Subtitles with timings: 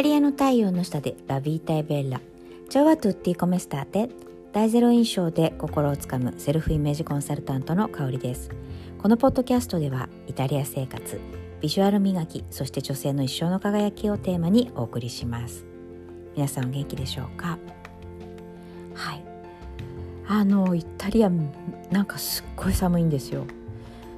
[0.00, 2.22] タリアの太陽の下でラビータエベッラ。
[2.70, 4.08] チョワトゥッティコメスターテ。
[4.50, 8.48] 大ゼロ印象で心をつかむセルフイメージコンサルタントの香りです。
[8.96, 11.20] このポッドキャストではイタリア生活
[11.60, 15.66] ビジュアル磨きそして女性の一生の輝きをテーマにお送りします。
[16.34, 17.58] 皆さんお元気でしょうか？
[18.94, 19.24] はい。
[20.26, 21.30] あのイタリア
[21.90, 23.44] なんかすっごい寒いんですよ。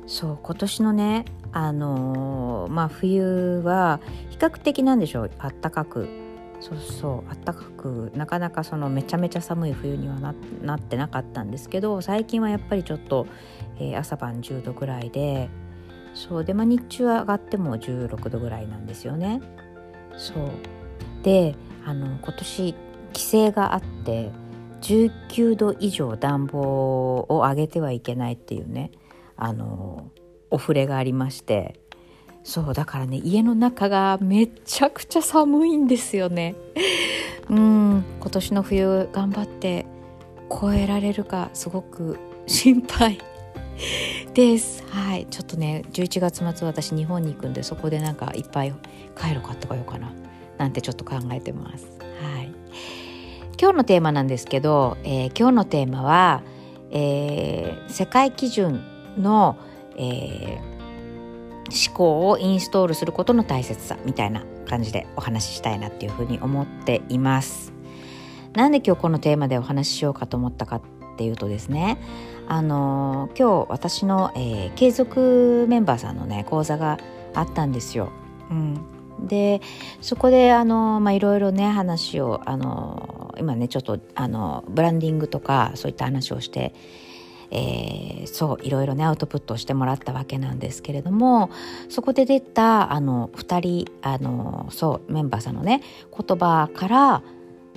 [0.06, 4.00] そう今年のねあのー、まあ冬は
[4.42, 5.30] 較的なんでしょう？
[5.38, 6.08] あったかく。
[6.60, 7.30] そうそう。
[7.30, 8.12] あったかく。
[8.14, 13.26] なかなかそのめちゃめちゃ寒い冬にはななってなかったんですけど最近はやっぱりちょっと、
[13.78, 15.50] えー、朝晩10度ぐらいで
[16.14, 16.44] そう。
[16.44, 19.40] で、まあ、日中は上がっても16度ぐらいなんですよね。
[20.16, 20.50] そう。
[21.24, 22.74] であの今年
[23.08, 24.30] 規制があって
[24.82, 26.60] 19度以上暖房
[27.18, 28.90] を上げてはいけないっていうね
[29.36, 30.10] あの
[30.50, 31.81] お触れがありまして。
[32.44, 36.54] そうだからね家の中がめちゃくちゃ寒いんですよね。
[37.48, 39.86] うん今年の冬頑張って
[40.48, 43.18] 超えられるかすごく心配。
[44.34, 44.84] です。
[44.90, 48.72] はいちょっとね11月末私日本に行くんでそこでなんかいっぱい
[49.14, 50.12] カイロ買ってこようかな。
[50.58, 51.86] なんてちょっと考えてます。
[52.00, 52.52] はい。
[53.60, 56.42] 今日のテーマなんですけど、えー、今日のテーマは、
[56.90, 58.80] えー、世界基準
[59.18, 59.56] の、
[59.96, 60.71] えー、
[61.72, 67.72] 思考をインストールすることの大切さみたいな感じでお話ししたいなっていうふうに思っています。
[68.52, 70.82] なんで今日このテーマでお話ししようかと思ったかっ
[71.16, 71.98] ていうとですね
[72.48, 76.98] あの、今日私の、えー、継続メンバーさんのね講座が
[77.34, 78.10] あったんですよ。
[78.50, 79.60] うん、で
[80.00, 86.74] そこであの、まあ、いろいろね話をあの今ねちょっとあのブランディングとかそういった話をして
[87.54, 91.50] えー、そういろいろねアウトプットをしてもらったわけなんですけれども
[91.90, 97.22] そこで出たあの2人あのそうメンバーさんのね言葉から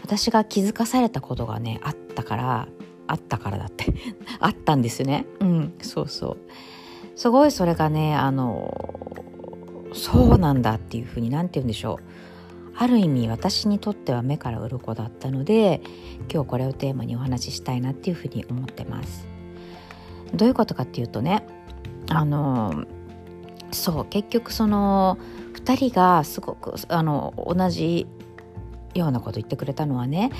[0.01, 2.67] 私が気づかされたことがねあったから
[3.07, 3.93] あったからだって
[4.39, 5.25] あったんですね。
[5.41, 6.37] うんそうそう。
[7.17, 8.73] すごいそれがねあの
[9.93, 12.03] そうなんだっていうふうに何て言うんでしょう。
[12.77, 15.81] ある意味私にとっては目から鱗だったので
[16.31, 19.34] 今日これをテーマにお話ししたいなっていうふうに思ってます。
[20.33, 21.45] どういうことかっていうとね
[22.09, 22.85] あの
[23.71, 25.17] そう結局その
[25.53, 28.07] 2人がすごくあの同じ
[28.93, 30.31] ようなこと言ってくれたのはね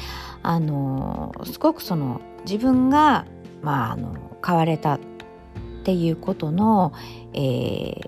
[0.44, 3.25] あのすごくその自分が、
[3.62, 5.00] まあ、あの変われたっ
[5.84, 6.94] ていうことの、
[7.34, 8.00] え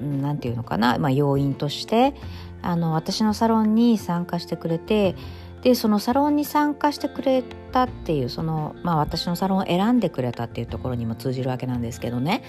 [0.00, 2.14] ー、ていうのかな、まあ、要因として
[2.62, 5.16] あの私のサロンに参加してくれて
[5.62, 7.42] でそのサロンに参加してくれ
[7.72, 12.42] たっていうその、まあ、私のサロンを選んでくれたっていうところにも通じるわけなんですけどね。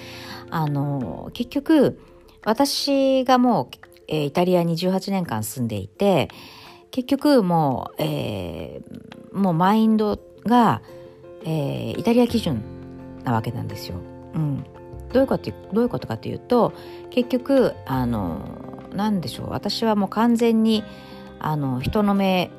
[0.49, 1.99] あの結局
[2.45, 6.29] 私がもう、えー、イタリアに18年間住んでいて
[6.91, 10.81] 結局もう、えー、もうマインドが、
[11.43, 12.63] えー、イタリア基準
[13.23, 13.97] なわけなんですよ。
[14.33, 14.63] うん、
[15.11, 16.73] どういうことどういうことかというと
[17.09, 19.49] 結局あの何でしょう。
[19.49, 20.83] 私はもう完全に
[21.39, 22.51] あの人の目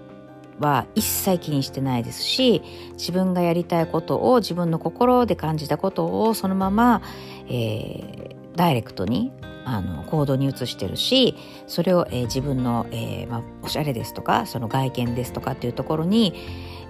[0.60, 2.62] は一切気にしてないですし
[2.92, 7.02] 自分がやりたいことを自分の心で感じたことをそのまま、
[7.48, 9.32] えー、ダイレクトに
[9.64, 11.34] あの行動に移してるし
[11.66, 16.34] それを、えー、自分の、えーまあ、おしゃれですとかその外見ですとかっていうところに、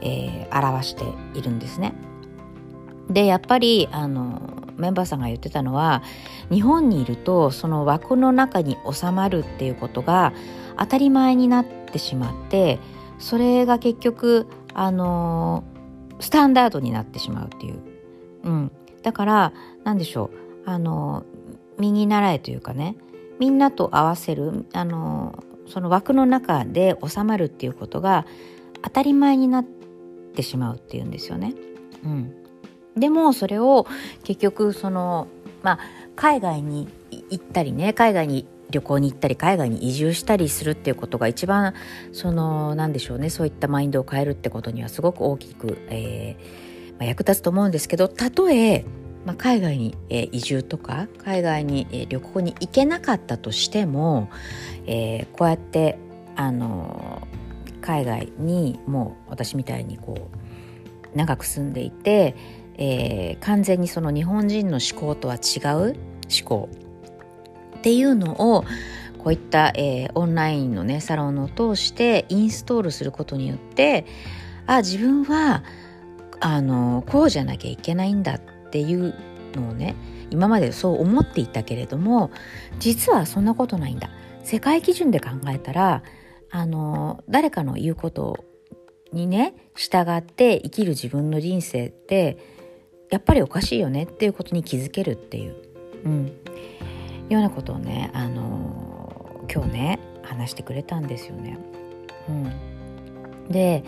[0.01, 1.05] えー、表して
[1.39, 1.95] いるんですね。
[3.09, 6.03] でやっぱりあのメンバーさんが言ってたのは
[6.51, 10.33] 日本にいるとその枠の中に収まるっていうことが
[10.79, 12.79] 当たり前になってしまって
[13.21, 15.63] それが結局あの
[16.19, 17.79] スタンダードになってしまうっていう、
[18.45, 18.73] うん、
[19.03, 19.53] だから
[19.85, 20.31] 何でしょ
[20.67, 20.71] う。
[20.71, 21.25] あの
[21.79, 22.97] 右習えというかね。
[23.39, 24.67] みんなと合わせる。
[24.73, 28.27] あのその枠の中で収まるっていうことが
[28.83, 29.65] 当たり前になっ
[30.35, 31.55] てしまうっていうんですよね。
[32.05, 32.35] うん、
[32.97, 33.87] でもそれを
[34.25, 35.29] 結局その
[35.63, 35.79] まあ
[36.17, 37.93] 海外に行ったりね。
[37.93, 41.75] 海外に旅行に行ったり海外に移住したりするっていうことが一番
[42.13, 43.31] その何でしょうね。
[43.31, 46.71] そういったマインドを変えるってことにはすごく大きく、えー
[47.01, 48.09] まあ、役立つと思うんですけど。
[48.09, 48.85] たとえ、
[49.25, 54.31] まあ、海外に、えー、移住とか海外に、えー、旅行に行けなかったとしても、
[54.87, 55.99] えー、こうやって
[56.37, 57.27] あの
[57.81, 62.37] 海外にもう私みたいにこう長く住んでいて、
[62.77, 65.97] えー、完全にその日本人の思考とは違う
[66.31, 66.69] 思考。
[67.81, 68.65] っていうのを
[69.17, 74.05] こういった、えー、オンラインのねサロンを通してインストールすることによって
[74.67, 75.65] あ自分は
[76.41, 78.41] あのこうじゃなきゃいけないんだっ
[78.71, 79.15] ていう
[79.55, 79.97] のをね
[80.31, 82.31] 今までそう思っていたけれども
[82.79, 84.11] 実はそんなことないんだ。
[84.45, 86.03] 世界基準で考えたら
[86.51, 88.45] あの誰かの言うこと
[89.13, 92.39] にね従って生きる自分の人生って
[93.11, 95.57] やっぱりおかしいよねっていうことに気づけるっていう、
[96.05, 96.33] うん、
[97.31, 101.59] ようなことをね、あの今日ね話してくれたんですよね。
[102.29, 103.85] うん、で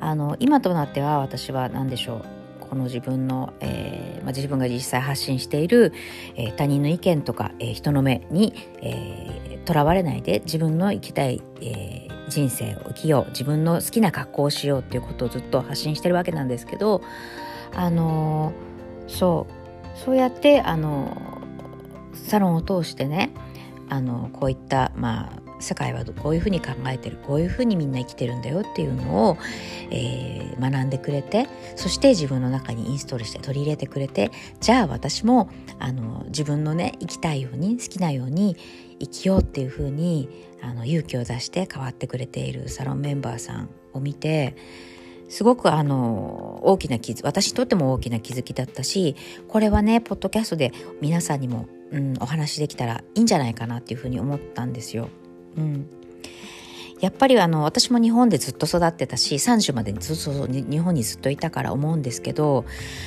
[0.00, 2.24] あの今となっては私は何でしょう
[2.68, 5.92] この自分の、えーまあ、自分が実際発信している、
[6.34, 8.52] えー、他人の意見とか、えー、人の目に
[9.64, 17.02] とら、えー、われないで自分の生きたい、えー、人生を生きよう自分の好きな格好をしようっていうことをずっと発信してるわけなんですけど
[17.74, 21.35] あのー、そうそうやってあのー、
[22.16, 23.30] サロンを通してね
[23.88, 29.38] あのこういったまあ世界はこういうふうに考えてるこういうふうにみんな生きてるんだよっていうのを、
[29.90, 34.30] えー、学んでくれてそして自分の中にインストールして取り入れてくれて
[34.60, 38.56] じゃあ私もあの自分のね生きたいように好きなように
[39.00, 40.28] 生きようっていうふうに
[40.62, 44.56] あの勇気を出して変わってくれているサロンメンバーさんを見て
[45.28, 49.16] すごくあの大きな気づ私にとっても大きな気づきだったし
[49.48, 55.08] これはねポッドキャストで皆さんにも、うん、お話できたらいいんじゃないかなっていうふうに思ったんですよ。
[55.56, 55.88] うん、
[57.00, 62.64] やっぱりあの私も日本でずっと育ってたし30までずっと日本にずっといたから思うんですけど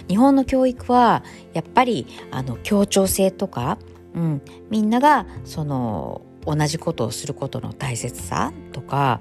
[0.08, 1.24] 日本の教育は
[1.54, 3.78] やっぱりあの協調性とか、
[4.14, 9.20] うん、みんながその同じことをすることの大切さとか、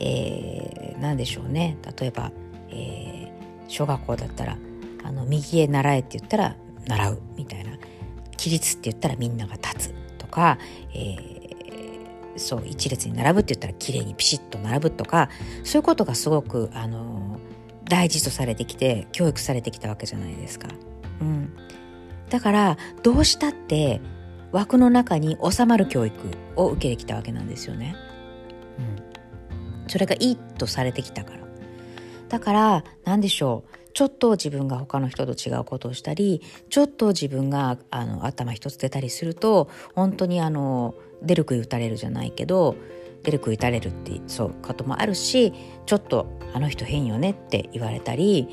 [0.00, 1.78] えー、何でしょうね。
[1.98, 2.30] 例えば、
[2.70, 4.58] えー、小学校だったら
[5.04, 6.56] あの右へ習えって言ったら
[6.86, 7.78] 習うみたいな。
[8.38, 10.58] 起立って言ったらみんなが立つとか、
[10.94, 11.38] えー
[12.38, 15.28] そう一列に並ぶって言ったら綺麗にピシッと並ぶとか
[15.64, 17.38] そういうことがすごくあの
[17.84, 20.68] 大事とされてきて教育されてきたわけじゃないですか。
[21.20, 21.52] うん、
[22.30, 24.00] だからどうしたって
[24.52, 26.14] 枠の中に収まる教育
[26.56, 27.96] を受けてきたわけなんですよね。
[28.78, 31.38] うん、それがいいとされてきたから。
[32.28, 36.40] だから何でしょうちょっと自分が他の人と違うことをしたり
[36.70, 42.76] ちょっと自分があの頭一つ出たりすると本当にあの出る杭打たれるじゃないけど
[43.24, 45.52] 出る杭打たれるってそうこともあるし
[45.84, 48.46] ちょっとあの人変よねって言われたり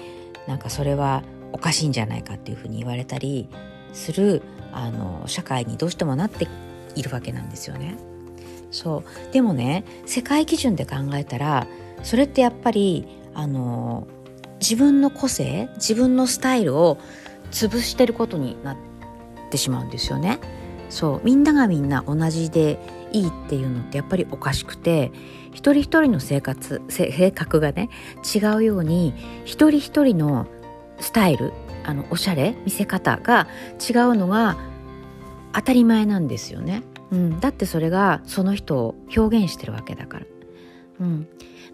[0.48, 1.22] なんかそれは
[1.52, 3.48] おかしいんじゃないかっていうふうに言われたり
[3.94, 6.48] するあの社会にどうしてもなって
[6.96, 8.00] いるわけなんですよね。
[8.72, 11.68] そうでもね世界基準で考えたら
[12.02, 13.06] それってやっぱり
[13.36, 14.08] あの
[14.60, 16.98] 自分の個性自分のスタイルを
[17.52, 18.78] 潰してることになっ
[19.50, 20.40] てしまうんですよね。
[20.90, 21.22] そう。
[21.24, 22.80] みんながみんな同じで
[23.12, 25.12] いいっていうのってやっぱりおかしくて
[25.54, 27.90] 一人一人の生活性格がね
[28.36, 29.13] 違うように
[29.46, 30.48] 一人一人の
[31.00, 31.54] スタイル
[31.86, 33.48] あのおしゃれ見せ方が
[33.80, 34.58] 違うのが
[35.54, 40.25] 当たり前なんですよね、うん、だってそれがその人を表現してるわけだから、
[41.00, 41.28] うん、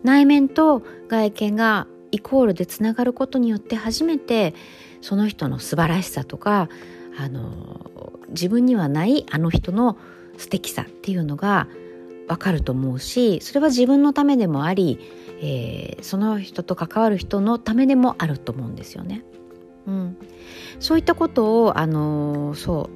[0.03, 4.53] 内面と外見がイコールでつながることによって初めて
[5.01, 6.69] その人の素晴らしさとか
[7.17, 9.97] あの自分にはないあの人の
[10.37, 11.67] 素敵さっていうのが
[12.27, 14.99] わかると思うしそれは自分のためでもあり、
[15.41, 19.23] えー、その人と関わる人のためでもあると思うんですよね。
[19.87, 20.17] うん、
[20.79, 22.89] そういったことをあのそ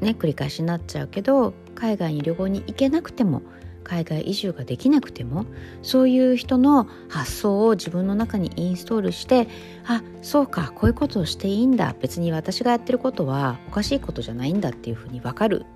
[0.00, 3.42] うね繰り返しになっちゃうけど海外に旅行に行けなくても
[3.84, 5.46] 海外移住ができなくても
[5.82, 9.48] そういう人の発想を自分の中にインストールして
[9.86, 11.94] あそうかこういうことをしていいんだ。
[12.00, 15.66] 別に私がやってることはおかしいことじゃないんだっていうふうに分かる。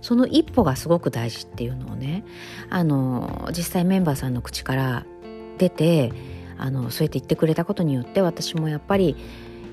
[0.00, 2.24] その一歩がすごく大事っていうのをね
[2.70, 5.04] あの実際メンバーさんの口から
[5.58, 6.12] 出て
[6.56, 9.16] あのそうやって言ってくれたことによって私もやっぱり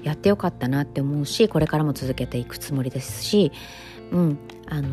[0.03, 3.51] やってよかったなって思うしこれからも続けていくつもりですし
[4.11, 4.87] うん、あの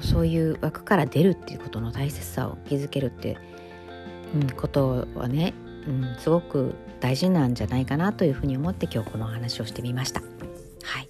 [0.00, 3.38] そういう枠から出るっていうことの大切さを気づけるって、
[4.34, 5.54] うん、ことはね、
[5.86, 10.20] うん、すごく大事なんじゃないかなというふうに思って今日この話をしてみました。
[10.82, 11.08] はい。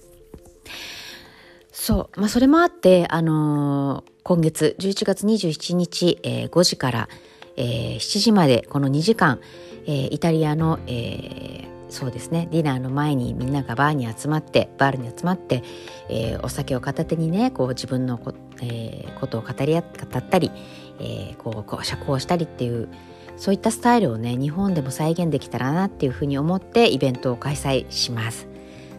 [1.71, 7.09] そう、まあ、それもあって、あのー、今月11月27日、えー、5時から、
[7.55, 9.39] えー、7時までこの2時間、
[9.85, 12.47] えー、イタリアの、えー、そうですね。
[12.51, 15.63] ディナーの前にみんながバーに集まってバールに集まって、
[16.09, 20.51] えー、お酒を片手にねこう自分のこ,、えー、ことを語り合語ったり、
[20.99, 22.89] えー、こうこう社交したりっていう
[23.37, 28.47] そういったスタイルをね日本でも再現できたらなっていうふうに思ってイベントを開催します。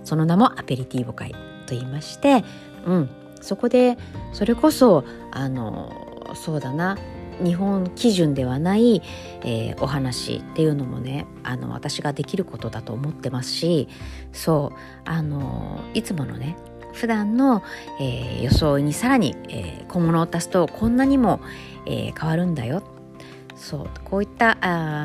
[0.04, 1.32] その名もアペリティーボ会
[1.66, 2.44] と言いまして
[2.86, 3.10] うん。
[3.40, 3.96] そこで
[4.32, 6.96] それこそあのそうだな。
[7.42, 9.02] 日本基準ではない、
[9.42, 13.88] えー、お話っていうのもねあの私ができることだと思ってますし
[14.32, 16.56] そうあのいつものね
[16.92, 17.62] 普段の、
[18.00, 21.40] えー、装いにさらに、えー、小物を足すとこんなにも、
[21.86, 22.82] えー、変わるんだよ
[23.58, 24.56] そうこういった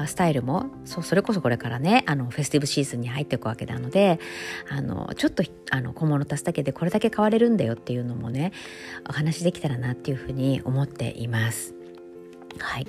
[0.01, 4.19] あスタイルもそうそれこそこれからねあのフェスティブシーズンに入っていくわけなので
[4.69, 8.51] あのちょっとあの小物足すだけでこれだけ変われるんだよっていうのもね
[9.09, 11.82] お話できたらなっていうふうに思っています。
[12.59, 12.87] はい。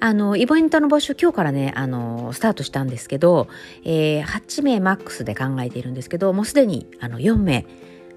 [0.00, 3.48] あの、イベントの募集、今日からね、あの、スタートしたんですけど、
[3.84, 7.66] えー、8名マックスで考えているんですけど、もうすでに、あの、4名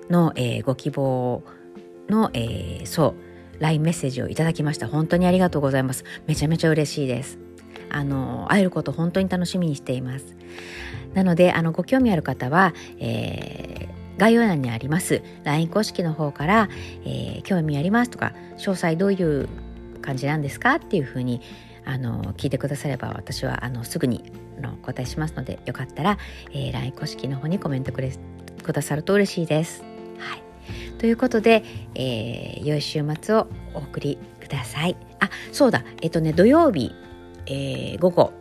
[0.09, 1.43] の、えー、ご希望
[2.09, 3.15] の、えー、そ
[3.59, 4.87] う、LINE メッセージをいただきました。
[4.87, 6.03] 本当にありがとうございます。
[6.27, 7.39] めちゃめちゃ嬉しいです。
[7.89, 10.35] あの、会えること本当に楽しみにしています。
[11.13, 16.69] なので、あの、ご興味ある方は、えー、概要欄にあります LINE 公式の方から、
[17.05, 19.49] えー、興味ありますとか詳細どういう
[20.05, 20.75] 感じなんですか？
[20.75, 21.41] っていうふうに
[21.85, 24.31] あの聞いてくだされば私はあのすぐに
[24.61, 26.17] のお答えしますのでよかったら、
[26.51, 28.11] えー、LINE 公式の方にコメントくれ
[28.63, 29.83] くださると嬉しいです。
[30.17, 30.41] はい、
[30.97, 31.63] ということで、
[31.95, 34.95] えー、良い週末をお送りください。
[35.19, 36.91] あそうだえっ、とね土曜日、
[37.47, 38.33] えー、午後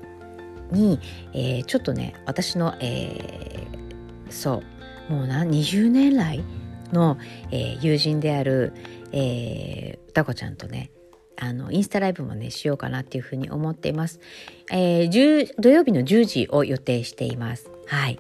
[0.71, 1.01] に、
[1.33, 4.63] えー、ちょっとね私の、えー、そ
[5.09, 6.43] うもうな20年来
[6.93, 7.19] の、
[7.51, 8.73] えー、友人である、
[9.13, 10.91] えー、歌子ちゃんとね
[11.37, 14.21] あのインスタライブもねしようかなっていうふうに思っています、
[14.71, 17.71] えー、土曜日の10時を予定しています。
[17.87, 18.19] はい。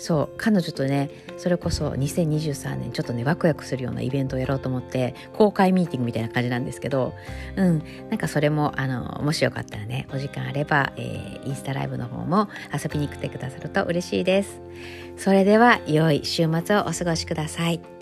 [0.00, 7.12] そう彼女とねそれこそ2023年ちょっとねワクワクするようなイベントをやろうと思って公開ミーティングみたいな感じなんですけど
[7.56, 7.82] うん。
[8.08, 14.62] なんかそれもあのもしよかったらねお時間あれば、えー、インスタライブの方も遊びに来てくださると嬉しいです。
[15.18, 17.99] それでは良い週末をお過ごしください。